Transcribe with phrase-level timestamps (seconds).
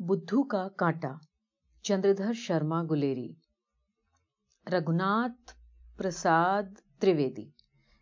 [0.00, 1.12] بدھو کا کانٹا
[1.84, 3.28] چندردھر شرما گلیری
[4.66, 5.52] رگناتھ
[5.98, 6.62] پرساد
[7.00, 7.44] ترویدی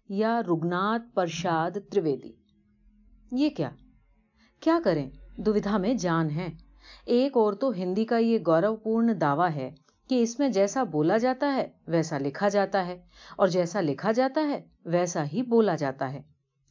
[0.09, 2.33] یا رگناتھ پرشاد ترویدی
[3.33, 3.71] یہ کیا
[4.63, 5.09] کیا کریں
[5.39, 6.49] دھا میں جان ہے
[7.07, 9.71] ایک اور تو ہندی کا یہ گورو پورن دعویٰ ہے
[10.11, 13.01] کہ اس میں جیسا بولا جاتا ہے ویسا لکھا جاتا ہے
[13.37, 16.23] اور جیسا لکھا جاتا ہے ویسا ہی بولا جاتا ہے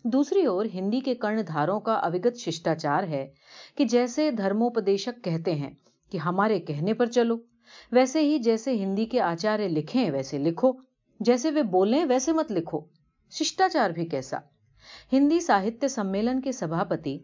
[0.03, 3.27] دوسری اور ہندی کے کرن دھاروں کا اوگت شاچار ہے
[3.75, 5.69] کہ جیسے دھرموپدیشک کہتے ہیں
[6.11, 7.37] کہ ہمارے کہنے پر چلو،
[7.91, 10.71] ویسے ہی جیسے ہندی کے آچاریہ لکھیں ویسے لکھو،
[11.19, 12.79] جیسے وہ بولیں ویسے مت لکھو۔
[13.31, 14.37] شاچار بھی کیسا؟
[15.13, 17.19] ہندی ساہتیہ سمیلن کے سبھاپتی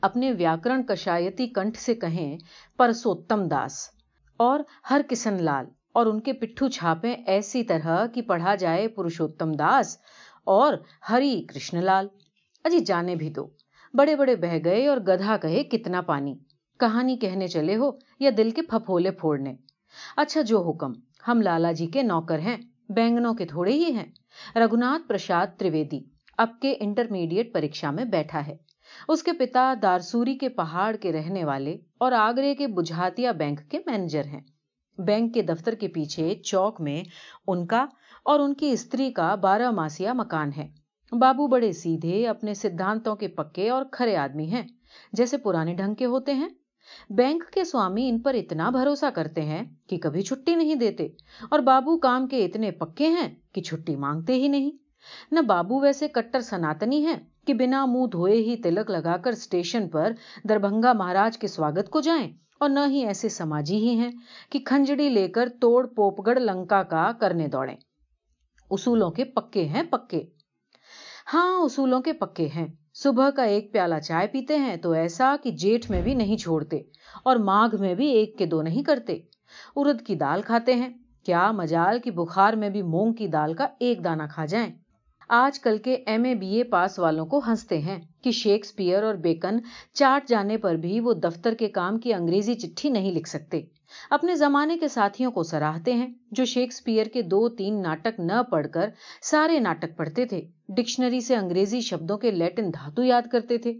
[0.00, 2.38] اپنے ویاکرن کشایتی کنٹھ سے کہیں
[2.76, 3.88] پرسوتم داس
[4.36, 4.60] اور
[4.90, 9.98] ہر کسن لال اور ان کے پٹھو چھاپیں ایسی طرح کہ پڑھا جائے پروشوتم داس
[10.48, 10.74] اور
[11.08, 12.06] ہری کرشن لال
[12.64, 13.46] اجی جانے بھی دو۔
[13.94, 16.34] بڑے بڑے بہہ گئے اور گدھا کہے، کتنا پانی۔
[16.80, 17.90] کہانی کہنے چلے ہو
[18.20, 19.54] یا دل کے پھپھولے پھوڑنے۔
[20.16, 20.92] اچھا جو حکم۔
[21.28, 22.56] ہم لالا جی کے نوکر ہیں،
[22.88, 24.06] بینگنوں کے تھوڑے ہی ہیں۔
[24.56, 26.00] رگھوناتھ پرساد ترویدی
[26.38, 28.56] اب کے انٹرمیڈیٹ پریشا میں بیٹھا ہے۔
[29.08, 33.78] اس کے پتا دارسوری کے پہاڑ کے رہنے والے اور آگرے کے بجھاتیا بینک کے
[33.86, 34.40] مینیجر ہیں۔
[34.98, 37.02] بینک کے دفتر کے پیچھے چوک میں
[37.46, 37.86] ان کا
[38.28, 40.68] اور ان کی استری کا بارہ ماسیا مکان ہے۔
[41.12, 44.62] بابو بڑے سیدھے اپنے سدھانتوں کے پکے اور کھرے آدمی ہیں،
[45.12, 46.48] جیسے پرانے ڈھنگ کے ہوتے ہیں۔
[47.10, 51.06] بینک کے سوامی ان پر اتنا بھروسہ کرتے ہیں کہ کبھی چھٹی نہیں دیتے،
[51.50, 54.70] اور بابو کام کے اتنے پکے ہیں کہ چھٹی مانگتے ہی نہیں۔
[55.32, 59.88] نہ بابو ویسے کٹر سناتنی ہیں کہ بنا منہ دھوئے ہی تلک لگا کر اسٹیشن
[59.88, 60.12] پر
[60.48, 62.28] دربھنگا مہاراج کے سواگت کو جائیں،
[62.60, 64.10] اور نہ ہی ایسے سماجی ہی ہیں
[64.50, 67.76] کہ کھنجڑی لے کر توڑ پوپگڑ لنکا کا کرنے دوڑیں۔
[68.70, 70.22] اصولوں کے پکے ہیں، پکے۔
[71.34, 75.50] ہاں اصولوں کے پکے ہیں۔ صبح کا ایک پیالہ چائے پیتے ہیں تو ایسا کہ
[75.50, 76.76] جیٹھ میں بھی نہیں چھوڑتے
[77.24, 79.18] اور ماگھ میں بھی ایک کے دو نہیں کرتے۔
[79.76, 80.88] ارد کی دال کھاتے ہیں۔
[81.24, 84.72] کیا مجال کی بخار میں بھی مونگ کی دال کا ایک دانہ کھا جائیں؟
[85.28, 89.14] آج کل کے ایم اے بی اے پاس والوں کو ہنستے ہیں کہ شیکسپیئر اور
[89.14, 89.58] بیکن
[89.94, 93.60] چاٹ جانے پر بھی وہ دفتر کے کام کی انگریزی چٹھی نہیں لکھ سکتے۔
[94.10, 98.66] اپنے زمانے کے ساتھیوں کو سراہتے ہیں جو شیکسپیئر کے دو تین ناٹک نہ پڑھ
[98.72, 98.90] کر
[99.22, 103.72] سارے ناٹک پڑھتے تھے۔ ڈکشنری سے انگریزی شبدوں کے لیٹن دھاتو یاد کرتے تھے۔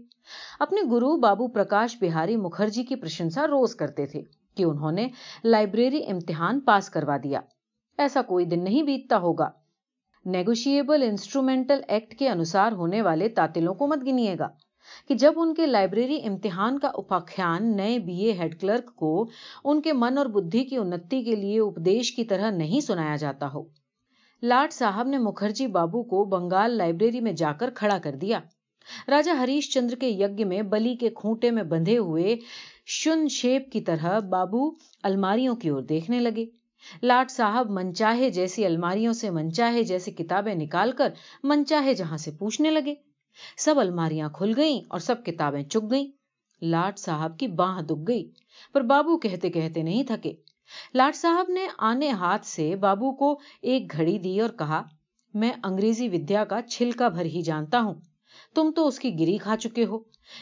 [0.59, 4.21] اپنے گرو بابو پرکاش بہاری مکھرجی کی پرشنسا روز کرتے تھے
[4.55, 5.07] کہ انہوں نے
[5.43, 7.39] لائبریری امتحان پاس کروا دیا۔
[7.97, 9.49] ایسا کوئی دن نہیں بیتتا ہوگا۔
[10.25, 14.47] نیگوشیبل انسٹرومینٹل ایکٹ کے انوسار ہونے والے تاتلوں کو مت گنیے گا۔
[15.07, 19.29] کہ جب ان کے لائبریری امتحان کا اپاخیان نئے بی اے ہیڈ کلرک کو
[19.63, 23.53] ان کے من اور بدھی کی انتی کے لیے اپدیش کی طرح نہیں سنایا جاتا
[23.53, 23.63] ہو۔
[24.43, 28.39] لاٹ صاحب نے مکھرجی بابو کو بنگال لائبریری میں جا کر کھڑا کر دیا۔
[29.07, 32.35] راجا ہریش چندر کے یج میں بلی کے کھوٹے میں بندھے ہوئے
[32.85, 34.69] شن شیپ کی طرح بابو
[35.03, 36.45] الماریوں کی اور دیکھنے لگے۔
[37.03, 41.09] لاٹ صاحب منچاہے جیسی الماریوں سے منچاہے جیسی کتابیں نکال کر
[41.43, 42.95] منچاہے جہاں سے پوچھنے لگے۔
[43.57, 46.07] سب الماریاں کھل گئیں اور سب کتابیں چک گئیں۔
[46.61, 48.31] لاٹ صاحب کی باہ دک گئی،
[48.73, 50.33] پر بابو کہتے کہتے نہیں تھکے۔
[50.93, 54.83] لاٹ صاحب نے آنے ہاتھ سے بابو کو ایک گھڑی دی اور کہا،
[55.33, 57.93] میں انگریزی ودیا کا چھلکا بھر ہی جانتا ہوں۔
[58.55, 59.99] تم تو اس کی گری کھا چکے ہو۔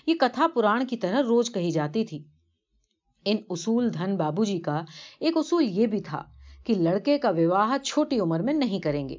[0.07, 2.23] یہ کتھا پران کی طرح روز کہی جاتی تھی۔
[3.25, 4.81] ان اصول دھن بابو جی کا
[5.19, 6.23] ایک اصول یہ بھی تھا
[6.63, 9.17] کہ لڑکے کا وواہ چھوٹی عمر میں نہیں کریں گے۔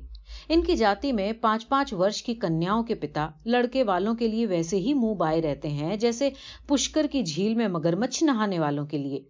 [0.49, 4.47] ان کی جاتی میں پانچ پانچ ورش کی کنیاؤں کے پتا لڑکے والوں کے لیے
[4.47, 6.31] ویسے ہی منہ بائے رہتے ہیں جیسے
[6.67, 9.21] پشکر کی جھیل میں مگرمچھ نہانے والوں کے لیے۔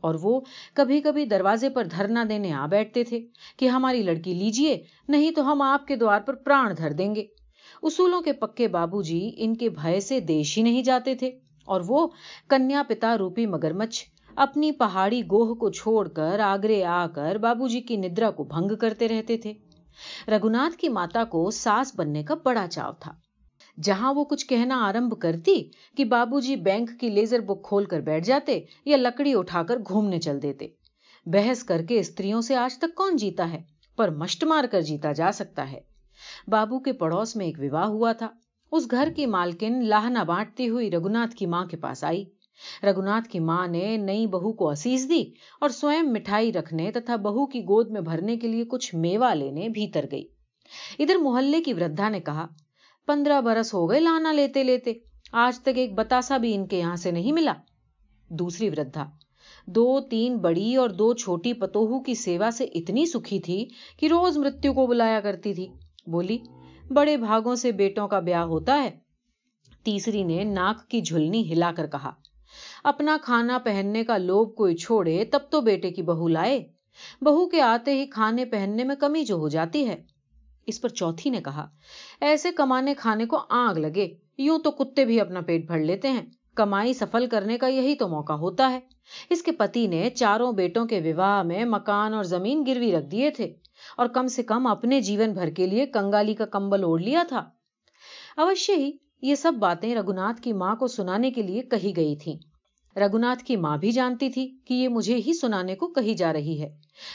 [0.00, 0.40] اور وہ
[0.74, 3.20] کبھی کبھی دروازے پر دھرنا دینے آ بیٹھتے تھے
[3.56, 7.24] کہ ہماری لڑکی لیجیے نہیں تو ہم آپ کے دوار پر پران دھر دیں گے۔
[7.82, 11.30] اصولوں کے پکے بابو جی ان کے بھائے سے دیش ہی نہیں جاتے تھے۔
[11.66, 12.08] اور وہ
[12.48, 14.04] کنیا پتا روپی مگرمچھ
[14.36, 18.76] اپنی پہاڑی گوہ کو چھوڑ کر آگرے آ کر بابو جی کی ندرا کو بھنگ
[18.76, 19.52] کرتے رہتے تھے۔
[20.28, 23.12] رگناتھ کی ماتا کو ساس بننے کا بڑا چاو تھا۔
[23.82, 28.00] جہاں وہ کچھ کہنا آرمبھ کرتی کہ بابو جی بینک کی لیزر بک کھول کر
[28.00, 30.68] بیٹھ جاتے یا لکڑی اٹھا کر گھومنے چل دیتے۔
[31.26, 33.62] بحث کر کے استریوں سے آج تک کون جیتا ہے؟
[33.96, 35.80] پر مشٹ مار کر جیتا جا سکتا ہے۔
[36.48, 38.28] بابو کے پڑوس میں ایک وواہ ہوا تھا۔
[38.72, 42.24] اس گھر کی مالکن لاہنا بانٹتی ہوئی رگناتھ کی ماں کے پاس آئی۔
[42.82, 45.24] رگناتھ کی ماں نے نئی بہو کو اسیس دی
[45.60, 49.68] اور سوئم مٹھائی رکھنے تتھا بہو کی گود میں بھرنے کے لیے کچھ میوہ لینے
[49.68, 50.26] بھیتر گئی۔
[50.98, 52.46] ادھر محلے کی ودھا نے کہا،
[53.06, 54.92] پندرہ برس ہو گئے لانا لیتے لیتے،
[55.32, 57.52] آج تک ایک بتاسا بھی ان کے یہاں سے نہیں ملا۔
[58.28, 59.10] دوسری ودھا
[59.66, 63.66] دو تین بڑی اور دو چھوٹی پتوہو کی سیوا سے اتنی سکھی تھی
[63.96, 65.66] کہ روز مرتو کو بلایا کرتی تھی۔
[66.06, 66.38] بولی،
[66.90, 68.90] بڑے بھاگوں سے بیٹوں کا بیاہ ہوتا ہے۔
[69.84, 72.12] تیسری نے ناک کی جھلنی ہلا کر کہا
[72.86, 76.64] اپنا کھانا پہننے کا لوب کوئی چھوڑے، تب تو بیٹے کی بہو لائے۔
[77.20, 80.02] بہو کے آتے ہی کھانے پہننے میں کمی جو ہو جاتی ہے۔
[80.66, 81.68] اس پر چوتھی نے کہا،
[82.20, 86.22] ایسے کمانے کھانے کو آگ لگے، یوں تو کتے بھی اپنا پیٹ بھر لیتے ہیں۔
[86.54, 88.80] کمائی سفل کرنے کا یہی تو موقع ہوتا ہے۔
[89.30, 93.30] اس کے پتی نے چاروں بیٹوں کے وواہ میں مکان اور زمین گروی رکھ دیے
[93.30, 93.54] تھے۔
[93.96, 97.50] اور کم سے کم اپنے جیون بھر کے لیے کنگالی کا کمبل اوڑھ لیا تھا۔
[98.36, 98.90] اوشی ہی
[99.22, 102.38] یہ سب باتیں رگناتھ کی ماں کو سنانے کے لیے کہی گئی تھی
[102.96, 106.62] رگناتھ کی ماں بھی جانتی تھی کہ یہ مجھے ہی سنانے کو کہی جا رہی
[106.62, 106.68] ہے۔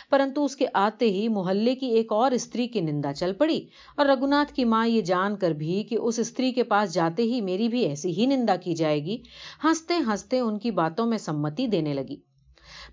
[0.09, 3.67] پرنتو اس کے آتے ہی محلے کی ایک اور استری کی نندا چل پڑی
[3.97, 7.41] اور رگناتھ کی ماں یہ جان کر بھی کہ اس استری کے پاس جاتے ہی
[7.41, 9.17] میری بھی ایسی ہی نندا کی جائے گی۔
[9.63, 12.15] ہنستے ہنستے ان کی باتوں میں سمتی دینے لگی۔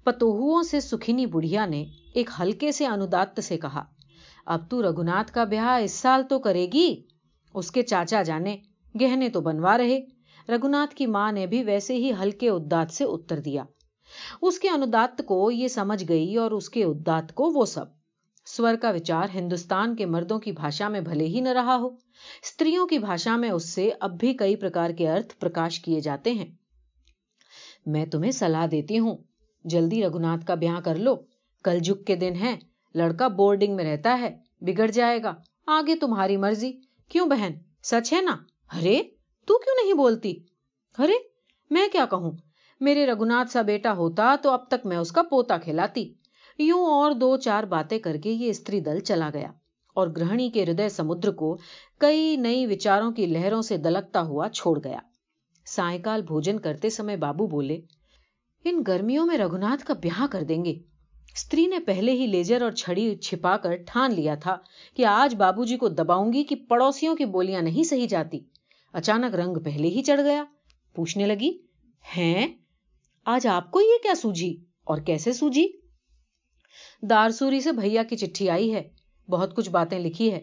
[0.04, 3.84] پتوہوں سے سکھنی بڑھیا نے ایک ہلکے سے انودات سے کہا،
[4.46, 7.02] اب تو رگناتھ کا بیاہ اس سال تو کرے گی۔
[7.54, 8.56] اس کے چاچا جانے،
[9.00, 10.17] گہنے تو بنوا رہے۔
[10.48, 13.64] رگناتھ کی ماں نے بھی ویسے ہی ہلکے ادات سے اتر دیا۔
[14.42, 17.84] اس کے انودات کو یہ سمجھ گئی اور اس کے ادات کو وہ سب۔
[18.46, 21.86] سور کا وچار ہندوستان کے مردوں کی بھاشا میں بھلے ہی نہ رہا ہو۔
[22.42, 26.32] استریوں کی بھاشا میں اس سے اب بھی کئی پرکار کے ارتھ پرکاش کیے جاتے
[26.32, 26.46] ہیں۔
[27.86, 29.16] میں تمہیں سلاح دیتی ہوں۔
[29.64, 31.16] جلدی رگناتھ کا بیاہ کر لو۔
[31.64, 32.58] کل جگ کے دن ہے۔
[32.94, 35.34] لڑکا بورڈنگ میں رہتا ہے۔ بگڑ جائے گا۔
[35.66, 36.72] آگے تمہاری مرضی۔
[37.08, 37.52] کیوں بہن؟
[37.82, 38.36] سچ ہے نا؟
[38.78, 39.17] ارے!
[39.48, 40.34] تو کیوں نہیں بولتی؟
[40.98, 41.12] ارے،
[41.70, 42.30] میں کیا کہوں؟
[42.80, 46.14] میرے رگناتھ سا بیٹا ہوتا تو اب تک میں اس کا پوتا کھلاتی۔
[46.58, 49.52] یوں اور دو چار باتیں کر کے یہ استری دل چلا گیا
[49.94, 51.56] اور گرہنی کے ہردے سمدر کو
[51.98, 54.98] کئی نئی وچاروں کی لہروں سے دلکتا ہوا چھوڑ گیا۔
[55.66, 57.80] سائیکال بھوجن کرتے سمے بابو بولے،
[58.64, 60.72] ان گرمیوں میں رگناتھ کا بیاہ کر دیں گے۔
[61.34, 64.56] استری نے پہلے ہی لیجر اور چھڑی چھپا کر ٹھان لیا تھا
[64.96, 68.40] کہ آج بابو جی کو دباؤں گی کہ پڑوسیوں کی بولیاں نہیں سہی جاتی۔
[68.92, 70.44] اچانک رنگ پہلے ہی چڑھ گیا۔
[70.94, 71.50] پوچھنے لگی،
[72.16, 72.46] ہیں،
[73.24, 75.68] آج آپ کو یہ کیا سوجھی اور کیسے سوجھی
[77.02, 78.88] دارسوری سے بھیا کی چٹھی آئی ہے،
[79.28, 80.40] بہت کچھ باتیں لکھی ہے۔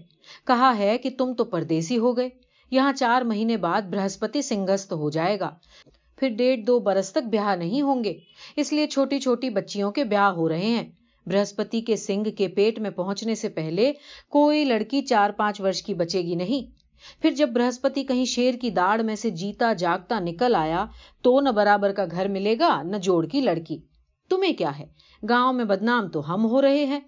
[0.48, 2.30] کہا ہے کہ تم تو پردیسی ہو گئے،
[2.72, 5.50] یہاں چار مہینے بعد برہسپتی سنگست ہو جائے گا۔
[6.18, 8.14] پھر ڈیڑھ دو برس تک بیاہ نہیں ہوں گے،
[8.56, 10.92] اس لیے چھوٹی چھوٹی بچیوں کے بیاہ ہو رہے ہیں۔
[11.26, 13.94] برہسپتی کے سنگ کے پیٹ میں پہنچنے سے پہلے
[14.30, 16.85] کوئی لڑکی چار پانچ ورش کی بچے گی نہیں۔
[17.22, 20.86] پھر جب برہسپتی کہیں شیر کی داڑ میں سے جیتا جاگتا نکل آیا
[21.22, 23.78] تو نہ برابر کا گھر ملے گا نہ جوڑ کی لڑکی۔
[24.30, 24.86] تمہیں کیا ہے؟
[25.30, 27.00] گاؤں میں بدنام تو ہم ہو رہے ہیں۔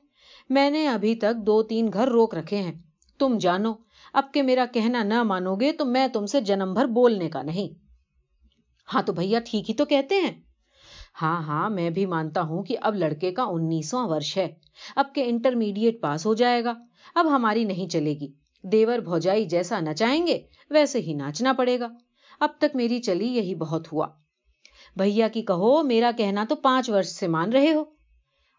[0.49, 2.73] میں نے ابھی تک دو تین گھر روک رکھے ہیں۔
[3.19, 3.73] تم جانو،
[4.13, 7.41] اب کے میرا کہنا نہ مانو گے تو میں تم سے جنم بھر بولنے کا
[7.41, 7.73] نہیں۔
[8.93, 10.31] ہاں تو بھیا، ٹھیک ہی تو کہتے ہیں۔
[11.21, 14.55] ہاں ہاں میں بھی مانتا ہوں کہ اب لڑکے کا انیسواں ورش ہے۔
[14.95, 16.73] اب کے انٹرمیڈیٹ پاس ہو جائے گا۔
[17.15, 21.87] اب ہماری نہیں چلے گی۔ دیور بھوجائی جیسا نچائیں گے، ویسے ہی ناچنا پڑے گا۔
[22.39, 24.07] اب تک میری چلی یہی بہت ہوا۔
[24.95, 27.83] بھیا کی کہو، میرا کہنا تو پانچ ورش سے مان رہے ہو۔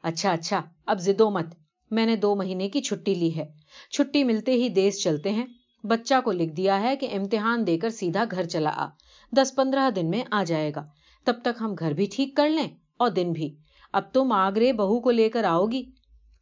[0.03, 1.47] اچھا اچھا اب زدو مت۔
[1.91, 3.47] میں نے دو مہینے کی چھٹی لی ہے۔
[3.91, 5.47] چھٹی ملتے ہی دیس چلتے ہیں۔
[5.85, 8.87] بچہ کو لکھ دیا ہے کہ امتحان دے کر سیدھا گھر چلا آ۔
[9.33, 10.87] دس پندرہ دن میں آ جائے گا۔
[11.25, 13.57] تب تک ہم گھر بھی ٹھیک کر لیں اور دن بھی۔
[13.93, 15.83] اب تم آگرے بہو کو لے کر آؤ گی۔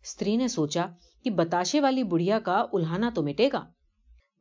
[0.02, 0.86] استری نے سوچا
[1.24, 3.64] کہ بتاشے والی بڑھیا کا الہانا تو مٹے گا۔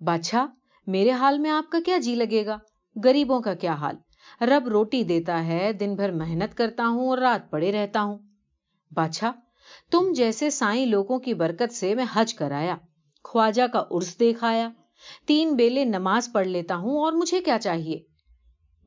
[0.02, 0.46] بادشاہ،
[0.88, 2.58] میرے حال میں آپ کا کیا جی لگے گا؟
[3.04, 3.96] گریبوں کا کیا حال؟
[4.42, 8.18] رب روٹی دیتا ہے، دن بھر محنت کرتا ہوں اور رات پڑے رہتا ہوں۔
[8.92, 9.32] بادشاہ،
[9.92, 12.76] تم جیسے سائیں لوگوں کی برکت سے میں حج کرایا،
[13.24, 14.70] خواجہ کا عرس دیکھایا
[15.26, 18.00] تین بیلے نماز پڑھ لیتا ہوں اور مجھے کیا چاہیے؟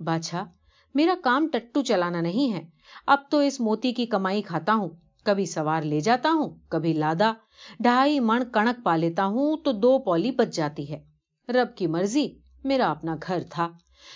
[0.00, 0.44] بادشاہ،
[0.94, 2.64] میرا کام ٹٹو چلانا نہیں ہے،
[3.06, 4.88] اب تو اس موتی کی کمائی کھاتا ہوں۔
[5.24, 7.32] کبھی سوار لے جاتا ہوں، کبھی لادا،
[7.80, 11.04] ڈھائی من کنک پا لیتا ہوں تو دو پولی بچ جاتی ہے۔
[11.48, 12.28] رب کی مرضی،
[12.64, 13.68] میرا اپنا گھر تھا۔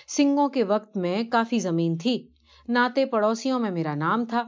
[0.08, 2.28] سنگوں کے وقت میں کافی زمین تھی۔
[2.68, 4.42] ناتے پڑوسیوں میں میرا نام تھا۔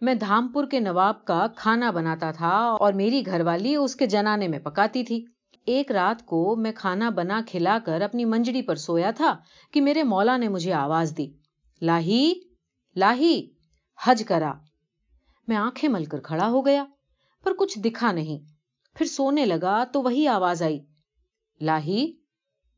[0.00, 4.48] میں دھامپور کے نواب کا کھانا بناتا تھا اور میری گھر والی اس کے جنانے
[4.48, 5.24] میں پکاتی تھی۔
[5.66, 9.36] ایک رات کو میں کھانا بنا کھلا کر اپنی منجڑی پر سویا تھا
[9.72, 11.26] کہ میرے مولا نے مجھے آواز دی،
[11.82, 12.34] لاہی
[12.96, 13.46] لاہی،
[14.04, 14.52] حج کرا۔
[15.48, 16.84] میں آنکھیں مل کر کھڑا ہو گیا،
[17.44, 18.38] پر کچھ دکھا نہیں۔
[18.94, 20.84] پھر سونے لگا تو وہی آواز آئی۔
[21.60, 22.12] لاہی،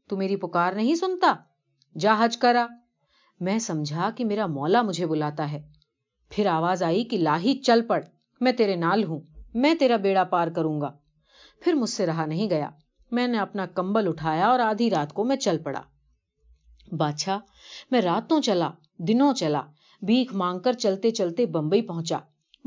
[0.08, 1.34] تو میری پکار نہیں سنتا؟
[1.98, 2.66] جا حج کرا۔
[3.40, 5.68] میں سمجھا کہ میرا مولا مجھے بلاتا ہے۔
[6.30, 8.04] پھر آواز آئی کہ لاہی، چل پڑ،
[8.40, 9.20] میں تیرے نال ہوں،
[9.54, 10.92] میں تیرا بیڑا پار کروں گا۔
[11.60, 12.70] پھر مجھ سے رہا نہیں گیا۔
[13.10, 15.82] میں نے اپنا کمبل اٹھایا اور آدھی رات کو میں چل پڑا۔
[16.92, 17.38] بادشاہ،
[17.90, 19.62] میں راتوں چلا، دنوں چلا
[20.02, 22.18] بھیک مانگ کر چلتے چلتے بمبئی پہنچا۔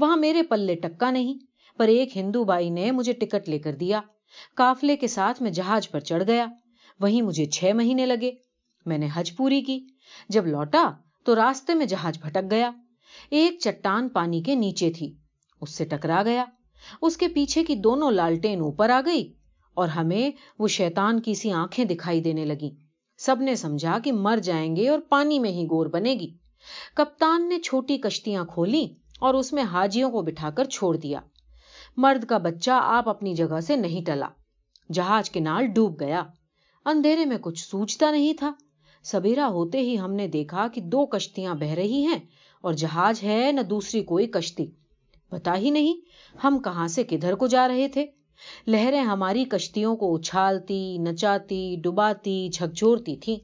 [0.02, 1.34] وہاں میرے پلے ٹکا نہیں،
[1.78, 4.02] پر ایک ہندو بائی نے مجھے ٹکٹ لے کر دیا۔
[4.56, 6.46] کافلے کے ساتھ میں جہاز پر چڑھ گیا۔
[7.00, 8.32] وہیں مجھے چھ مہینے لگے۔
[8.86, 9.80] میں نے حج پوری کی۔
[10.30, 10.92] جب لوٹا
[11.24, 12.72] تو راستے میں جہاز بھٹک گیا۔
[13.30, 15.14] ایک چٹان پانی کے نیچے تھی۔
[15.62, 16.46] اس سے ٹکرا گیا۔
[17.02, 19.34] اس کے پیچھے کی دونوں لالٹین اوپر آ گئی
[19.74, 22.70] اور ہمیں وہ شیطان کی سی آنکھیں دکھائی دینے لگی
[23.18, 26.34] سب نے سمجھا کہ مر جائیں گے اور پانی میں ہی گور بنے گی۔
[26.96, 28.88] کپتان نے چھوٹی کشتیاں کھولی۔
[29.20, 31.20] اور اس میں حاجیوں کو بٹھا کر چھوڑ دیا۔
[31.98, 34.28] مرد کا بچہ آپ اپنی جگہ سے نہیں ٹلا۔
[34.94, 36.24] جہاز کے نال ڈوب گیا۔
[36.86, 38.52] اندھیرے میں کچھ سوچتا نہیں تھا۔
[39.04, 42.20] سبیرا ہوتے ہی ہم نے دیکھا کہ دو کشتیاں بہ رہی ہیں
[42.62, 44.66] اور جہاز ہے نہ دوسری کوئی کشتی۔
[45.32, 46.00] بتا ہی نہیں
[46.44, 48.06] ہم کہاں سے کدھر کو جا رہے تھے۔
[48.68, 53.38] لہریں ہماری کشتیوں کو اچھالتی، نچاتی، ڈباتی، جھکجھورتی تھی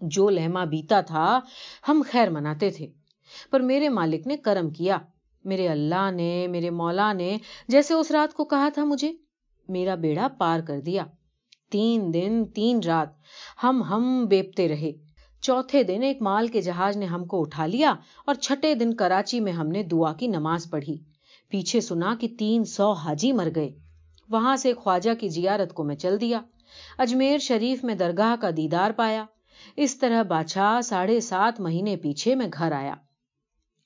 [0.00, 1.40] جو لہما بیتا تھا
[1.88, 2.86] ہم خیر مناتے تھے۔
[3.50, 4.98] پر میرے مالک نے کرم کیا۔
[5.44, 9.12] میرے اللہ نے، میرے مولا نے جیسے اس رات کو کہا تھا مجھے،
[9.68, 11.04] میرا بیڑا پار کر دیا۔
[11.70, 13.08] تین دن، تین رات
[13.62, 14.92] ہم ہم بیپتے رہے۔
[15.40, 17.94] چوتھے دن ایک مال کے جہاز نے ہم کو اٹھا لیا
[18.26, 20.98] اور چھٹے دن کراچی میں ہم نے دعا کی نماز پڑھی۔
[21.48, 23.70] پیچھے سنا کہ تین سو حاجی مر گئے۔
[24.28, 26.40] وہاں سے خواجہ کی زیارت کو میں چل دیا۔
[26.98, 29.24] اجمیر شریف میں درگاہ کا دیدار پایا۔
[29.76, 32.94] اس طرح بادشاہ ساڑھے سات مہینے پیچھے میں گھر آیا۔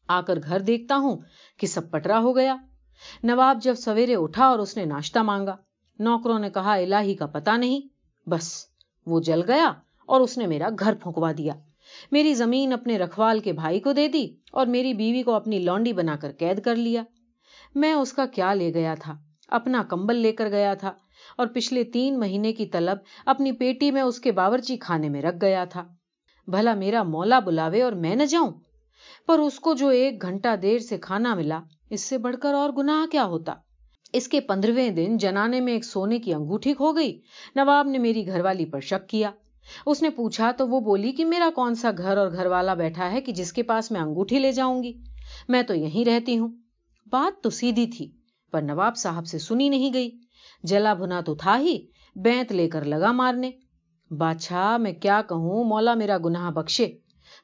[0.09, 1.17] آ کر گھر دیکھتا ہوں
[1.59, 2.57] کہ سب پٹرا ہو گیا۔
[3.23, 5.57] نواب جب سویرے اٹھا اور اس نے ناشتہ مانگا،
[5.99, 7.81] نوکروں نے کہا، الہی کا پتا نہیں۔
[8.29, 8.67] بس،
[9.07, 9.73] وہ جل گیا
[10.07, 11.53] اور اس نے میرا گھر پھونکوا دیا۔
[12.13, 15.93] میری زمین اپنے رکھوال کے بھائی کو دے دی اور میری بیوی کو اپنی لونڈی
[15.93, 17.03] بنا کر قید کر لیا۔
[17.75, 19.15] میں اس کا کیا لے گیا تھا؟
[19.49, 20.93] اپنا کمبل لے کر گیا تھا
[21.37, 25.37] اور پچھلے تین مہینے کی طلب اپنی پیٹی میں اس کے باورچی کھانے میں رکھ
[25.43, 25.85] گیا تھا۔
[26.47, 28.53] بھلا میرا مولا بلاوے اور میں نہ جاؤں؟
[29.27, 31.61] پر اس کو جو ایک گھنٹہ دیر سے کھانا ملا،
[31.91, 33.55] اس سے بڑھ کر اور گناہ کیا ہوتا؟
[34.13, 37.21] اس کے پندرہویں دن جنانے میں ایک سونے کی انگوٹھی کھو گئی۔
[37.55, 39.31] نواب نے میری گھر والی پر شک کیا۔
[39.87, 43.13] اس نے پوچھا تو وہ بولی کہ میرا کون سا گھر اور گھر والا بیٹھا
[43.13, 44.93] ہے کہ جس کے پاس میں انگوٹھی لے جاؤں گی؟
[45.49, 46.49] میں تو یہیں رہتی ہوں۔
[47.07, 48.11] بات تو سیدھی تھی،
[48.51, 50.11] پر نواب صاحب سے سنی نہیں گئی۔
[50.65, 51.87] جلا بھنا تو تھا ہی،
[52.17, 53.51] بینت لے کر لگا مارنے۔
[54.11, 56.93] بادشاہ، میں کیا کہوں، مولا میرا گناہ بخشے۔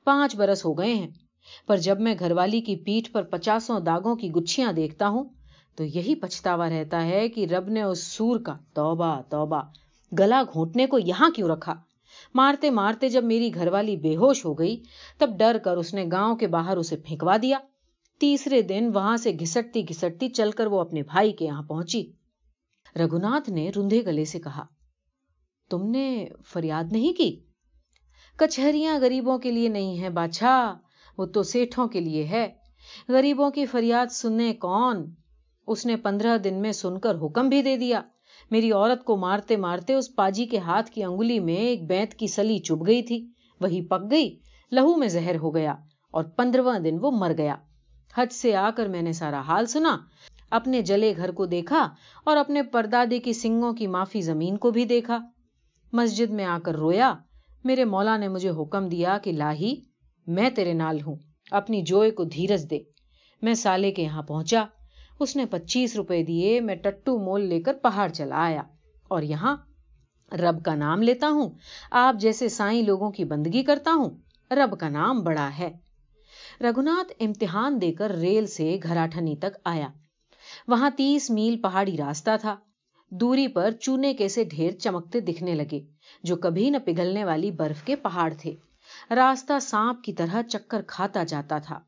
[0.05, 1.11] پانچ برس ہو گئے ہیں۔
[1.67, 5.25] پر جب میں گھر والی کی پیٹھ پر پچاسوں داغوں کی گچھیاں دیکھتا ہوں،
[5.77, 9.61] تو یہی پچھتاوا رہتا ہے کہ رب نے اس سور کا توبہ توبہ،
[10.19, 11.75] گلا گھونٹنے کو یہاں کیوں رکھا؟
[12.35, 14.83] مارتے مارتے جب میری گھر والی بے ہوش ہو گئی،
[15.19, 17.59] تب ڈر کر اس نے گاؤں کے باہر اسے پھینکوا دیا۔
[18.21, 22.13] تیسرے دن وہاں سے گھسٹتی گھسٹتی چل کر وہ اپنے بھائی کے یہاں پہنچی۔
[22.97, 24.65] رگناتھ نے رندے گلے سے کہا،
[25.71, 27.41] تم نے فریاد نہیں کی؟
[28.37, 30.88] کچہریاں غریبوں کے لیے نہیں ہے بادشاہ!
[31.19, 32.49] وہ تو سیٹھوں کے لیے ہے۔
[33.09, 35.15] غریبوں کی فریاد سننے کون؟
[35.67, 38.01] اس نے پندرہ دن میں سن کر حکم بھی دے دیا۔
[38.51, 42.27] میری عورت کو مارتے مارتے اس پاجی کے ہاتھ کی انگلی میں ایک بینت کی
[42.27, 43.29] سلی چپ گئی تھی۔
[43.61, 44.39] وہی پک گئی،
[44.73, 45.75] لہو میں زہر ہو گیا
[46.11, 47.57] اور پندرواں دن وہ مر گیا۔
[48.15, 49.99] حج سے آ کر میں نے سارا حال سنا۔
[50.51, 51.89] اپنے جلے گھر کو دیکھا
[52.25, 55.19] اور اپنے پردادے کی سنگوں کی معافی زمین کو بھی دیکھا۔
[55.93, 57.15] مسجد میں آ کر رویا۔
[57.65, 59.75] میرے مولا نے مجھے حکم دیا کہ لاہی
[60.29, 61.17] میں تیرے نال ہوں،
[61.51, 62.79] اپنی جوئے کو دھیرج دے۔
[63.43, 64.65] میں سالے کے یہاں پہنچا،
[65.21, 68.63] اس نے پچیس روپے دیے، میں ٹٹو مول لے کر پہاڑ چلا آیا۔
[69.09, 69.57] اور یہاں
[70.33, 71.51] رب کا نام لیتا ہوں،
[71.91, 74.11] آپ جیسے سائیں لوگوں کی بندگی کرتا ہوں،
[74.51, 75.71] رب کا نام بڑا ہے۔
[76.61, 79.89] رگناتھ امتحان دے کر ریل سے گھراٹھنی تک آیا۔
[80.69, 82.57] وہاں تیس میل پہاڑی راستہ تھا۔
[83.11, 85.81] دوری پر چونے کے سے ڈھیر چمکتے دکھنے لگے،
[86.23, 88.55] جو کبھی نہ پگھلنے والی برف کے پہاڑ تھے۔
[89.11, 91.81] راستہ سانپ کی طرح چکر کھاتا جاتا تھا۔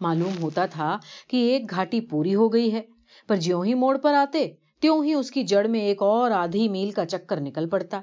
[0.00, 2.82] معلوم ہوتا تھا کہ ایک گھاٹی پوری ہو گئی ہے،
[3.26, 6.68] پر جیوں ہی موڑ پر آتے، تیوں ہی اس کی جڑ میں ایک اور آدھی
[6.68, 8.00] میل کا چکر نکل پڑتا۔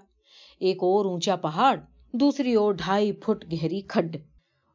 [0.60, 1.78] ایک اور اونچا پہاڑ،
[2.14, 4.18] دوسری اور ڈھائی فٹ گہری کھڈ۔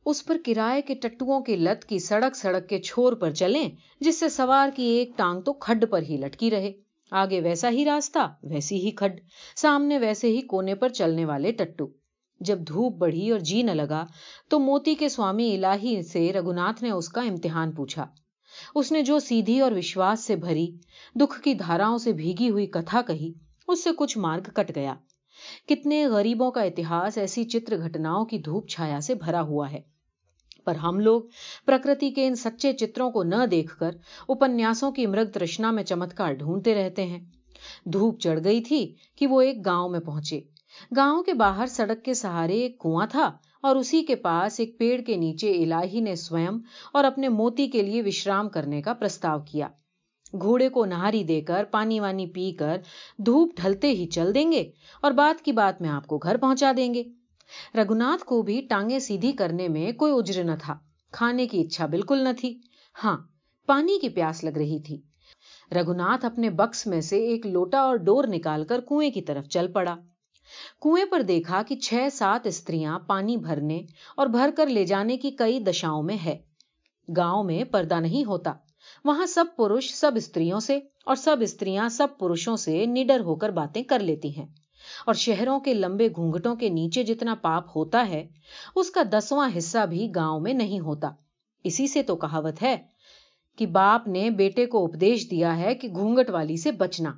[0.04, 4.20] اس پر کرائے کے ٹٹوؤں کی لت کی سڑک سڑک کے چھور پر چلیں، جس
[4.20, 6.72] سے سوار کی ایک ٹانگ تو کھڈ پر ہی لٹکی رہے۔
[7.10, 9.20] آگے ویسا ہی راستہ، ویسی ہی کھڈ۔
[9.56, 11.99] سامنے ویسے ہی کونے پر چلنے والے ٹٹو۔
[12.40, 14.06] جب دھوپ بڑھی اور جی نہ لگا
[14.48, 18.06] تو موتی کے سوامی الہی سے رگناتھ نے اس کا امتحان پوچھا۔
[18.74, 20.66] اس نے جو سیدھی اور وشواس سے بھری،
[21.14, 23.32] دکھ کی دھاراؤں سے بھیگی ہوئی کتھا کہی،
[23.68, 24.94] اس سے کچھ مارگ کٹ گیا۔
[25.68, 29.80] کتنے غریبوں کا اتہاس ایسی چتر گھٹناؤں کی دھوپ چھایا سے بھرا ہوا ہے۔
[30.64, 31.22] پر ہم لوگ
[31.66, 33.90] پرکرتی کے ان سچے چتروں کو نہ دیکھ کر
[34.28, 37.18] اپنیاسوں کی مرگ ترشنا میں چمتکار ڈھونڈتے رہتے ہیں۔
[37.84, 40.40] دھوپ چڑھ گئی تھی کہ وہ ایک گاؤں میں پہنچے۔
[40.96, 45.00] گاؤں کے باہر سڑک کے سہارے ایک کنواں تھا اور اسی کے پاس ایک پیڑ
[45.00, 46.58] کے نیچے الہی نے سوئم
[46.92, 49.68] اور اپنے موتی کے لیے وشرام کرنے کا پرستاو کیا۔
[50.40, 52.76] گھوڑے کو نہاری دے کر پانی وانی پی کر
[53.18, 56.72] دھوپ ڈھلتے ہی چل دیں گے اور بات کی بات میں آپ کو گھر پہنچا
[56.76, 57.02] دیں گے۔
[57.74, 60.74] رگناتھ کو بھی ٹانگیں سیدھی کرنے میں کوئی اجر نہ تھا۔
[61.12, 62.58] کھانے کی اچھا بالکل نہ تھی۔
[63.04, 63.18] ہاں
[63.66, 65.00] پانی کی پیاس لگ رہی تھی۔
[65.76, 69.72] رگناتھ اپنے بکس میں سے ایک لوٹا اور ڈور نکال کر کنویں کی طرف چل
[69.72, 69.96] پڑا۔
[70.82, 73.82] کنویں پر دیکھا کہ چھ سات استریاں پانی بھرنے
[74.16, 76.38] اور بھر کر لے جانے کی کئی دشاؤں میں ہے۔
[77.16, 78.52] گاؤں میں پردہ نہیں ہوتا۔
[79.04, 83.48] وہاں سب پروش سب استریوں سے اور سب استریاں سب پروشوں سے نڈر ہو کر
[83.48, 84.46] باتیں کر لیتی ہیں۔
[85.06, 88.28] اور شہروں کے لمبے گھونگٹوں کے نیچے جتنا پاپ ہوتا ہے،
[88.74, 91.10] اس کا دسواں حصہ بھی گاؤں میں نہیں ہوتا۔
[91.64, 92.76] اسی سے تو کہاوت ہے
[93.56, 97.12] کہ باپ نے بیٹے کو اپدیش دیا ہے کہ گھونگٹ والی سے بچنا۔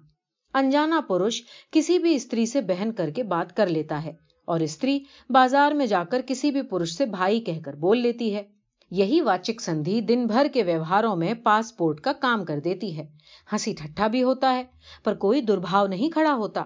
[0.55, 4.13] انجانا پروش کسی بھی استری سے بہن کر کے بات کر لیتا ہے
[4.45, 4.99] اور استری
[5.31, 8.43] بازار میں جا کر کسی بھی پروش سے بھائی کہہ کر بول لیتی ہے۔
[8.91, 13.07] یہی واچک سندھی دن بھر کے ویوہاروں میں پاسپورٹ کا کام کر دیتی ہے۔
[13.53, 14.65] ہنسی ٹھٹھا بھی ہوتا ہے،
[15.05, 16.65] پر کوئی دربھاؤ نہیں کھڑا ہوتا۔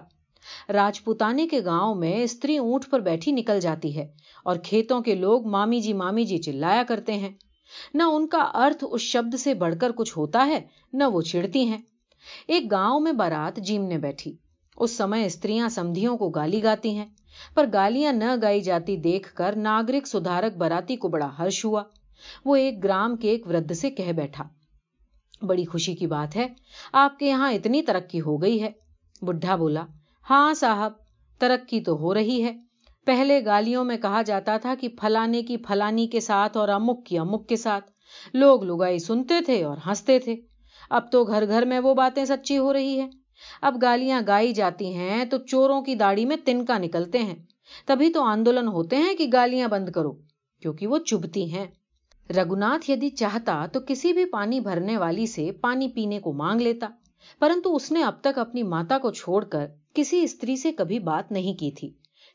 [0.69, 4.07] راجپوتانے کے گاؤں میں استری اونٹ پر بیٹھی نکل جاتی ہے
[4.43, 7.29] اور کھیتوں کے لوگ مامی جی مامی جی چلایا کرتے ہیں۔
[7.93, 10.59] نہ ان کا ارتھ اس شبد سے بڑھ کر کچھ ہوتا ہے،
[10.93, 11.77] نہ وہ چڑتی ہیں۔
[12.47, 14.35] ایک گاؤں میں بارات جیمنے بیٹھی۔
[14.77, 17.05] اس سمے استریاں سمدھیوں کو گالی گاتی ہیں،
[17.53, 21.83] پر گالیاں نہ گائی جاتی دیکھ کر ناگرک سدھارک براتی کو بڑا ہرش ہوا۔
[22.45, 24.43] وہ ایک گرام کے ایک ودھ سے کہہ بیٹھا۔
[25.41, 26.47] بڑی خوشی کی بات ہے،
[26.93, 28.69] آپ کے یہاں اتنی ترقی ہو گئی ہے۔
[29.21, 29.85] بڈھا بولا
[30.29, 30.91] ہاں صاحب،
[31.39, 32.57] ترقی تو ہو رہی ہے۔
[33.05, 37.17] پہلے گالیوں میں کہا جاتا تھا کہ فلانے کی فلانی کے ساتھ اور امک کی
[37.17, 37.91] امک کے ساتھ۔
[38.33, 40.35] لوگ لگائی سنتے تھے اور ہنستے تھے۔
[40.89, 43.09] اب تو گھر گھر میں وہ باتیں سچی ہو رہی ہے
[43.61, 47.35] اب گالیاں گائی جاتی ہیں تو چوروں کی داڑھی میں تنکا نکلتے ہیں۔
[47.85, 50.11] تبھی تو آندولن ہوتے ہیں کہ گالیاں بند کرو،
[50.61, 51.65] کیونکہ وہ چبھتی ہیں۔
[52.29, 56.87] رگوناتھ یدی چاہتا تو کسی بھی پانی بھرنے والی سے پانی پینے کو مانگ لیتا،
[57.39, 61.31] پرنتو اس نے اب تک اپنی ماتا کو چھوڑ کر کسی استری سے کبھی بات
[61.31, 61.87] نہیں کی تھی۔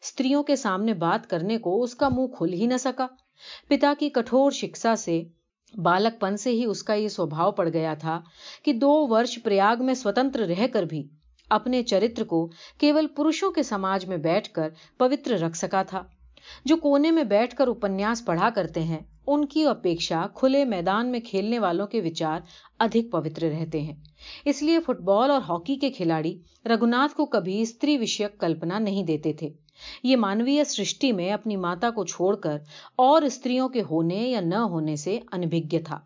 [0.03, 3.07] استریوں کے سامنے بات کرنے کو اس کا منہ کھل ہی نہ سکا۔
[3.69, 5.23] پتا کی کٹھور شکشا سے
[5.75, 8.21] بالک پن سے ہی اس کا یہ سوبھاؤ پڑ گیا تھا
[8.63, 11.03] کہ دو ورش پریاگ میں سوتنتر رہ کر بھی
[11.51, 12.47] اپنے چرتر کو
[12.79, 16.03] کیول پروشوں کے سماج میں بیٹھ کر پوتر رکھ سکا تھا
[16.65, 21.21] جو کونے میں بیٹھ کر اپنیاس پڑھا کرتے ہیں ان کی اپیکشا کھلے میدان میں
[21.21, 22.41] کھیلنے والوں کے وچار
[22.81, 23.95] ادھک پوتر رہتے ہیں
[24.45, 29.03] اس لیے فٹ بال اور ہاکی کے کھلاڑی رگناتھ کو کبھی استری وشیک کلپنا نہیں
[29.03, 29.51] دیتے تھے
[30.03, 32.59] یہ مانوی سرشٹی میں اپنی ماتا کو چھوڑ کر
[32.97, 36.01] اور استریوں کے ہونے یا نہ ہونے سے انبھجیہ تھا۔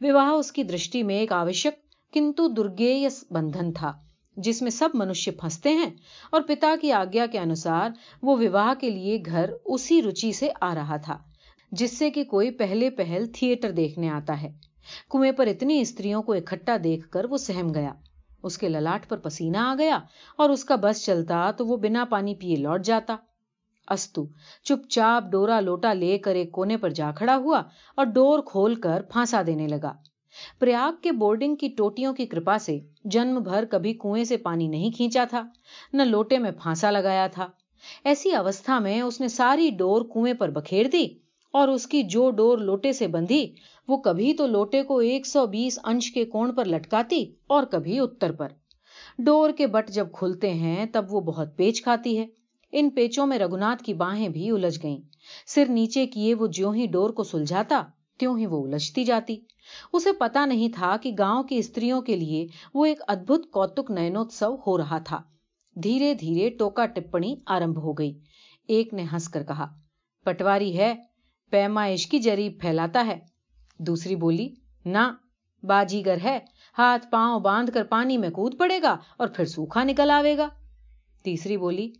[0.00, 1.74] وواہ، اس کی درشٹی میں ایک آوشیک
[2.12, 3.92] کنتو درگے بندھن تھا،
[4.36, 5.90] جس میں سب منشی پھنستے ہیں
[6.30, 7.90] اور پتا کی آگیا کے انوسار
[8.22, 11.18] وہ وواہ کے لیے گھر اسی روچی سے آ رہا تھا،
[11.72, 14.52] جس سے کہ کوئی پہلے پہل تھیٹر دیکھنے آتا ہے۔
[15.10, 17.92] کنویں پر اتنی استریوں کو اکٹھا دیکھ کر وہ سہم گیا۔
[18.44, 19.98] اس کے للاٹ پر پسینہ آ گیا
[20.36, 23.16] اور اس کا بس چلتا تو وہ بنا پانی پیے لوٹ جاتا۔
[23.88, 24.26] استو،
[24.64, 27.62] چپ چاپ ڈورا لوٹا لے کر ایک کونے پر جا کھڑا ہوا
[27.96, 29.92] اور ڈور کھول کر پھانسا دینے لگا۔
[30.58, 34.90] پریاگ کے بورڈنگ کی ٹوٹیوں کی کرپا سے جنم بھر کبھی کنویں سے پانی نہیں
[34.90, 35.42] کھینچا تھا،
[35.92, 37.46] نہ لوٹے میں پھانسا لگایا تھا۔
[38.04, 41.06] ایسی اوستھا میں اس نے ساری ڈور کنویں پر بکھیر دی۔
[41.54, 43.54] اور اس کی جو ڈور لوٹے سے بندھی،
[43.88, 48.00] وہ کبھی تو لوٹے کو ایک سو بیس انش کے کون پر لٹکاتی اور کبھی
[48.00, 48.48] اتر پر۔
[49.18, 52.26] ڈور کے بٹ جب کھلتے ہیں، تب وہ بہت پیچ کھاتی ہے۔
[52.72, 54.98] ان پیچوں میں رگونات کی باہیں بھی الجھ گئیں۔
[55.46, 57.82] سر نیچے کیے وہ جو ہی ڈور کو سلجھاتا،
[58.18, 59.36] تیوں ہی وہ الجھتی جاتی۔
[59.92, 64.54] اسے پتا نہیں تھا کہ گاؤں کی استریوں کے لیے وہ ایک ادبت کوتک نینوتسو
[64.66, 65.22] ہو رہا تھا۔
[65.76, 68.18] دھیرے دھیرے ٹوکا ٹپنی آرمب ہو گئی۔
[68.68, 69.66] ایک نے ہنس کر کہا،
[70.24, 70.94] پٹواری ہے
[71.54, 73.18] پیمائش کی جریب پھیلاتا ہے۔
[73.78, 74.48] دوسری بولی،
[74.84, 75.12] نہ،
[75.62, 76.38] باجیگر ہے،
[76.78, 80.48] ہاتھ پاؤں باندھ کر پانی میں کود پڑے گا اور پھر سوکھا نکل آئے گا۔
[81.22, 81.92] تیسری بولی،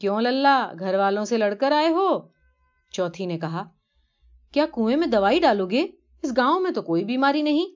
[0.00, 2.20] کیوں للہ، گھر والوں سے لڑ کر آئے ہو؟
[2.90, 3.64] چوتھی نے کہا،
[4.52, 5.86] کیا کنویں میں دوائی ڈالو گے؟
[6.22, 7.66] اس گاؤں میں تو کوئی بیماری نہیں۔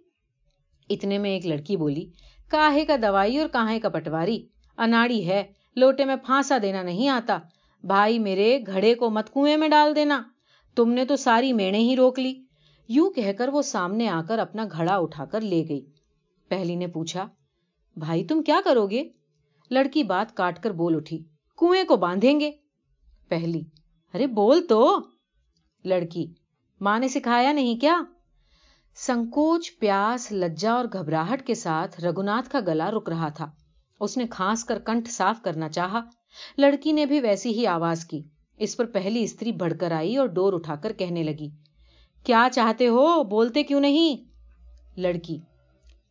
[0.91, 2.11] اتنے میں ایک لڑکی بولی،
[2.49, 4.47] کاہے کا دوائی اور کاہے کا پٹواری،
[4.79, 5.45] اناڑی ہے،
[5.77, 7.39] لوٹے میں پھانسا دینا نہیں آتا۔
[7.83, 10.23] بھائی میرے، گھڑے کو مت کنویں میں ڈال دینا۔
[10.77, 12.43] تم نے تو ساری میڑیں ہی روک لی۔
[12.89, 15.87] یوں کہہ کر وہ سامنے آ کر اپنا گھڑا اٹھا کر لے گئی۔
[16.49, 17.27] پہلی نے پوچھا،
[17.97, 19.09] بھائی، تم کیا کرو گے؟
[19.71, 21.25] لڑکی بات کاٹ کر بول اٹھی،
[21.59, 22.51] کنویں کو باندھیں گے؟
[23.29, 23.63] پہلی،
[24.15, 24.99] ارے، بول تو!
[25.85, 26.27] لڑکی،
[26.81, 28.01] ماں نے سکھایا نہیں کیا؟
[28.95, 33.51] سنکوچ، پیاس، لجا اور گھبراہٹ کے ساتھ رگناتھ کا گلا رک رہا تھا۔
[34.01, 36.01] اس نے کھانس کر کنٹھ صاف کرنا چاہا۔
[36.59, 38.23] لڑکی نے بھی ویسی ہی آواز کی
[38.57, 41.49] اس پر پہلی استری بڑھ کر آئی اور ڈور اٹھا کر کہنے لگی،
[42.25, 44.25] کیا چاہتے ہو؟ بولتے کیوں نہیں؟
[45.01, 45.39] لڑکی،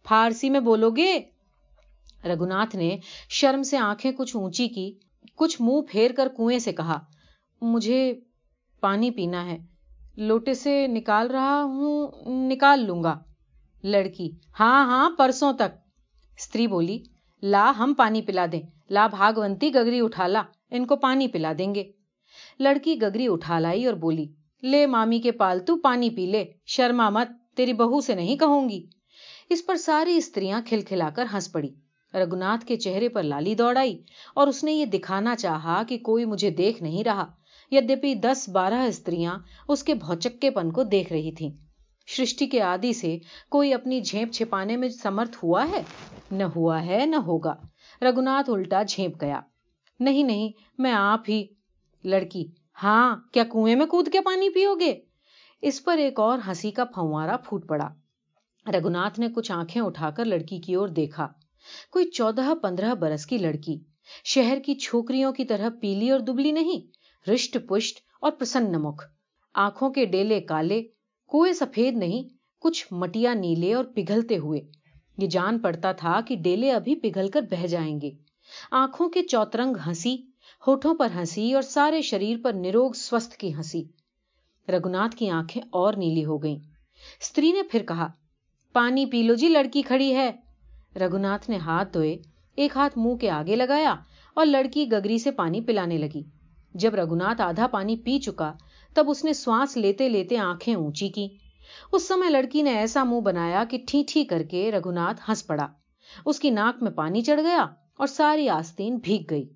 [0.07, 1.19] فارسی میں بولو گے؟
[2.25, 2.97] رگوناتھ نے
[3.29, 4.93] شرم سے آنکھیں کچھ اونچی کی،
[5.35, 6.99] کچھ منہ پھیر کر کنویں سے کہا،
[7.61, 8.13] مجھے
[8.79, 9.57] پانی پینا ہے،
[10.17, 12.07] لوٹے سے نکال رہا ہوں،
[12.47, 13.19] نکال لوں گا۔
[13.83, 14.29] لڑکی
[14.59, 15.75] ہاں ہاں پرسوں تک۔
[16.37, 16.99] استری بولی،
[17.43, 21.75] لا، ہم پانی پلا دیں، لا، بھاگونتی گگری اٹھا لا ان کو پانی پلا دیں
[21.75, 21.83] گے۔
[22.59, 24.25] لڑکی گگری اٹھا لائی اور بولی،
[24.63, 28.85] لے مامی کے پالتو پانی پی لے، شرما مت، تیری بہو سے نہیں کہوں گی.
[29.49, 31.69] اس پر ساری استریاں کھل کھلا کر ہنس پڑی۔
[32.13, 34.03] رگناتھ کے چہرے پر لالی دوڑائی
[34.35, 37.25] اور اس نے یہ دکھانا چاہا کہ کوئی مجھے دیکھ نہیں رہا۔
[37.71, 39.37] یدپی دس بارہ استریاں
[39.67, 41.51] اس کے بھوچکے پن کو دیکھ رہی تھیں۔
[42.07, 43.17] سرشٹی کے آدی سے
[43.49, 45.81] کوئی اپنی جھیپ چھپانے میں سمرتھ ہوا ہے؟
[46.31, 47.55] نہ ہوا ہے، نہ ہوگا۔
[48.01, 49.41] رگناتھ الٹا جھیپ گیا۔
[49.99, 51.45] نہیں نہیں، میں آپ ہی
[52.05, 52.45] لڑکی
[52.83, 54.99] ہاں کیا کنویں میں کود کے پانی پیو گے؟
[55.61, 57.87] اس پر ایک اور ہنسی کا پھوارا پھوٹ پڑا۔
[58.73, 61.27] رگناتھ نے کچھ آنکھیں اٹھا کر لڑکی کی اور دیکھا۔
[61.91, 63.79] کوئی چودہ پندرہ برس کی لڑکی۔
[64.25, 66.87] شہر کی چھوکریوں کی طرح پیلی اور دبلی نہیں،
[67.29, 69.03] رشٹ پشٹ اور پرسن مکھ
[69.53, 70.83] آنکھوں کے ڈیلے کالے
[71.27, 72.23] کوئی سفید نہیں،
[72.59, 74.61] کچھ مٹیا نیلے اور پگھلتے ہوئے۔
[75.17, 78.11] یہ جان پڑتا تھا کہ ڈیلے ابھی پگھل کر بہ جائیں گے۔
[78.71, 80.17] آنکھوں کے چوترنگ ہنسی
[80.67, 83.83] ہوٹھوں پر ہنسی اور سارے شریر پر نروگ سوستھ کی ہنسی۔
[84.67, 86.55] رگناتھ کی آنکھیں اور نیلی ہو گئیں۔
[87.21, 88.07] استری نے پھر کہا،
[88.73, 90.31] پانی پی لو جی لڑکی کھڑی ہے
[90.95, 92.17] رگناتھ نے ہاتھ دھوئے،
[92.55, 93.95] ایک ہاتھ منہ کے آگے لگایا
[94.33, 96.23] اور لڑکی گگری سے پانی پلانے لگی۔
[96.73, 98.53] جب رگناتھ آدھا پانی پی چکا،
[98.93, 101.27] تب اس نے سواس لیتے لیتے آنکھیں اونچی کی
[101.91, 105.67] اس سمے لڑکی نے ایسا منہ بنایا کہ ٹھی ٹھی کر کے رگناتھ ہنس پڑا۔
[106.25, 107.65] اس کی ناک میں پانی چڑھ گیا
[107.97, 109.49] اور ساری آستین بھیگ گئی۔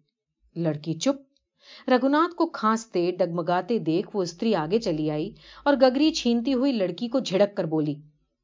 [0.55, 5.33] لڑکی چپ۔ رگناتھ کو کھانستے، ڈگمگاتے دیکھ وہ استری آگے چلی آئی
[5.63, 7.95] اور گگری چھینتی ہوئی لڑکی کو جھڑک کر بولی،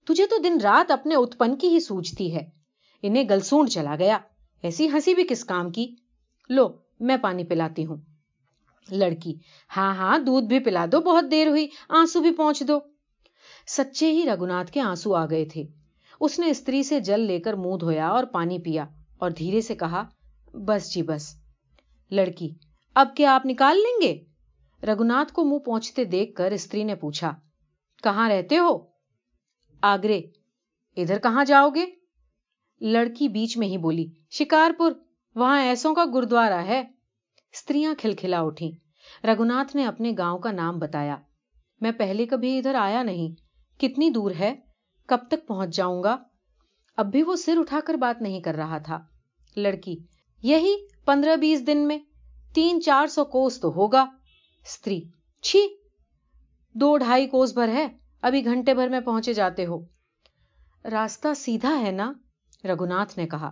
[0.07, 2.49] تجھے تو دن رات اپنے اتپن کی ہی سوچتی ہے۔
[3.01, 4.17] انہیں گلسونڈ چلا گیا۔
[4.61, 5.95] ایسی ہنسی بھی کس کام کی؟
[6.49, 6.67] لو،
[6.99, 7.97] میں پانی پلاتی ہوں۔
[8.91, 9.35] لڑکی
[9.77, 12.79] ہاں ہاں دودھ بھی پلا دو، بہت دیر ہوئی، آنسو بھی پہنچ دو۔
[13.67, 15.63] سچے ہی رگناتھ کے آنسو آ گئے تھے۔
[16.19, 18.85] اس نے استری سے جل لے کر منہ دھویا اور پانی پیا
[19.17, 20.03] اور دھیرے سے کہا،
[20.53, 21.44] بس جی بس۔
[22.15, 22.49] لڑکی،
[22.95, 24.23] اب کیا آپ نکال لیں گے؟
[24.87, 27.33] رگناتھ کو منہ پہنچتے دیکھ کر استری نے پوچھا،
[28.03, 28.77] کہاں رہتے ہو؟
[29.81, 30.21] آگرے،
[30.97, 31.85] ادھر کہاں جاؤ گے؟
[32.81, 34.91] لڑکی بیچ میں ہی بولی شکار پور
[35.35, 36.79] وہاں ایسوں کا گردوارا ہے۔
[37.53, 38.71] استریاں کھلکھلا اٹھی
[39.23, 41.17] رگناتھ نے اپنے گاؤں کا نام بتایا،
[41.81, 43.35] میں پہلے کبھی ادھر آیا نہیں۔
[43.81, 44.55] کتنی دور ہے؟
[45.05, 46.17] کب تک پہنچ جاؤں گا؟
[46.97, 48.99] اب بھی وہ سر اٹھا کر بات نہیں کر رہا تھا۔
[49.57, 49.95] لڑکی،
[50.43, 51.97] یہی پندرہ بیس دن میں
[52.53, 54.01] تین چار سو کوس تو ہوگا۔
[54.63, 55.01] استری
[55.41, 55.67] چھی،
[56.73, 57.87] دو ڈھائی کوس بھر ہے،
[58.21, 59.79] ابھی گھنٹے بھر میں پہنچے جاتے ہو۔
[60.91, 62.13] راستہ سیدھا ہے نا؟
[62.63, 63.51] رگناتھ نے کہا۔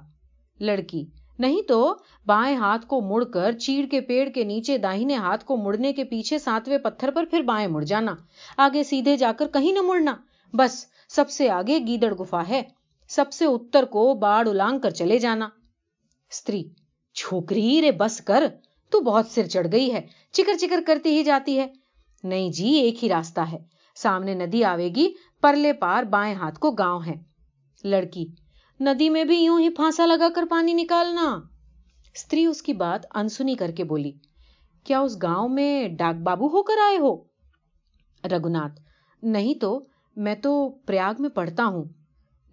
[0.59, 1.05] لڑکی،
[1.39, 5.57] نہیں تو بائیں ہاتھ کو مڑ کر چیڑ کے پیڑ کے نیچے داہنے ہاتھ کو
[5.57, 8.15] مڑنے کے پیچھے ساتویں پتھر پر پھر بائیں مڑ جانا۔
[8.57, 10.15] آگے سیدھے جا کر کہیں نہ مڑنا۔
[10.53, 12.61] بس، سب سے آگے گیدڑ گفا ہے۔
[13.07, 15.45] سب سے اتر کو باڑ الانگ کر چلے جانا۔
[16.31, 16.63] استری
[17.13, 18.43] چھوکری رے بس کر،
[18.89, 21.67] تو بہت سر چڑھ گئی ہے، چکر چکر کرتی ہی جاتی ہے۔
[22.23, 23.57] نہیں جی ایک ہی راستہ ہے۔
[23.95, 27.15] سامنے ندی آوے گی، پرلے پار بائیں ہاتھ کو گاؤں ہے۔
[27.83, 28.25] لڑکی،
[28.79, 31.39] ندی میں بھی یوں ہی پھانسا لگا کر پانی نکالنا۔
[32.15, 34.11] استری اس کی بات انسنی کر کے بولی،
[34.83, 37.23] کیا اس گاؤں میں ڈاک بابو ہو کر آئے ہو؟
[38.31, 38.81] رگناتھ
[39.23, 41.83] نہیں تو میں تو پریاگ میں پڑھتا ہوں۔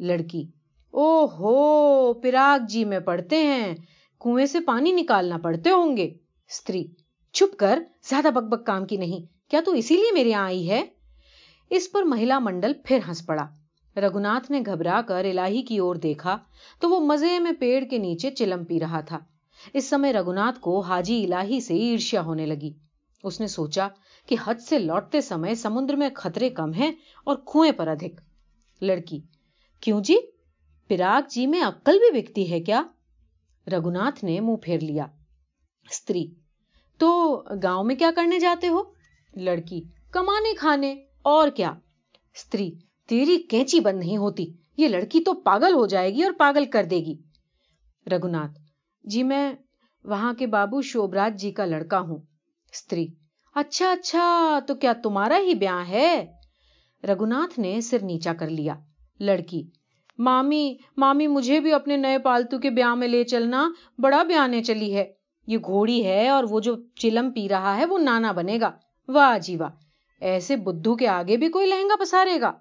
[0.00, 0.46] لڑکی
[0.90, 3.74] او ہو پراگ جی میں پڑھتے ہیں۔
[4.20, 6.04] کنویں سے پانی نکالنا پڑتے ہوں گے۔
[6.48, 6.86] استری
[7.32, 10.70] چھپ کر، زیادہ بک بک کام کی نہیں۔ کیا تو اسی لیے میرے یہاں آئی
[10.70, 10.86] ہے؟
[11.70, 13.46] اس پر مہیلا منڈل پھر ہنس پڑا۔
[13.96, 16.38] رگناتھ نے گھبرا کر الہی کی اور دیکھا
[16.80, 19.18] تو وہ مزے میں پیڑ کے نیچے چلم پی رہا تھا۔
[19.74, 22.72] اس سمے رگناتھ کو حاجی الہی سے عرشیا ہونے لگی۔
[23.24, 23.88] اس نے سوچا
[24.26, 26.92] کہ حد سے لوٹتے سمے سمندر میں خطرے کم ہیں
[27.24, 28.20] اور کنویں پر ادھک۔
[28.82, 29.20] لڑکی،
[29.80, 30.16] کیوں جی؟
[30.88, 32.82] پراگ جی میں عقل بھی بکتی ہے کیا؟
[33.66, 35.06] رگناتھ نے منہ پھیر لیا۔
[35.90, 36.26] استری
[36.98, 37.10] تو
[37.62, 38.82] گاؤں میں کیا کرنے جاتے ہو؟
[39.36, 40.92] لڑکی، کمانے کھانے،
[41.22, 41.70] اور کیا؟
[42.34, 42.70] استری
[43.08, 44.46] تیری کینچی بند نہیں ہوتی،
[44.76, 47.14] یہ لڑکی تو پاگل ہو جائے گی اور پاگل کر دے گی۔
[48.06, 48.58] رگناتھ
[49.04, 49.52] جی میں
[50.04, 52.18] وہاں کے بابو شوبراج جی کا لڑکا ہوں۔
[52.72, 53.06] استری
[53.54, 56.26] اچھا اچھا تو کیا تمہارا ہی بیاہ ہے؟
[57.04, 58.74] رگناتھ نے سر نیچا کر لیا۔
[59.20, 59.62] لڑکی
[60.24, 64.96] مامی مامی مجھے بھی اپنے نئے پالتو کے بیاہ میں لے چلنا بڑا بیانے چلی
[64.96, 65.12] ہے۔
[65.46, 68.70] یہ گھوڑی ہے اور وہ جو چلم پی رہا ہے وہ نانا بنے گا۔
[69.08, 69.70] واہ جی واہ،
[70.20, 72.52] ایسے بدھو کے آگے بھی کوئی لہنگا پسارے گا۔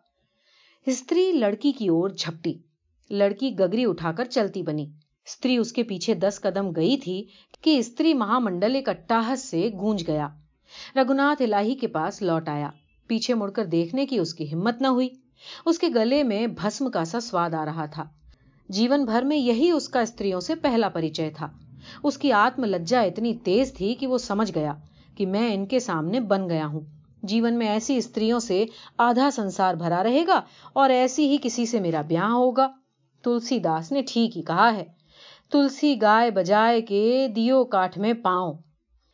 [0.86, 2.54] استری لڑکی کی اور جھپٹی۔
[3.10, 4.86] لڑکی گگری اٹھا کر چلتی بنی۔
[5.26, 7.24] استری اس کے پیچھے دس قدم گئی تھی
[7.62, 10.28] کہ استری مہا منڈل ایک اٹاہس سے گونج گیا۔
[10.96, 12.70] رگناتھ الہی کے پاس لوٹ آیا۔
[13.08, 15.10] پیچھے مڑ کر دیکھنے کی اس کی ہمت نہ ہوئی۔
[15.66, 18.04] اس کے گلے میں بھسم کا سا سواد آ رہا تھا۔
[18.70, 21.48] جیون بھر میں یہی اس کا استریوں سے پہلا پریچے تھا۔
[22.04, 24.74] اس کی آتم لجا اتنی تیز تھی کہ وہ سمجھ گیا
[25.18, 26.80] کہ میں ان کے سامنے بن گیا ہوں۔
[27.24, 28.66] جیون میں ایسی استریوں سے
[28.98, 30.42] آدھا سنسار بھرا رہے گا
[30.74, 32.68] اور ایسی ہی کسی سے میرا بیاہ ہوگا۔
[33.24, 34.86] تلسی داس نے ٹھیک ہی کہا ہے۔
[35.52, 38.54] تلسی گائے بجائے کے دیو کاٹ میں پاؤں۔